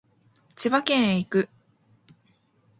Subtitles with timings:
[0.55, 1.49] 千葉県へ行く